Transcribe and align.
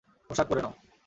পোষাক 0.29 0.47
পরে 0.49 0.61
নাও। 0.61 0.73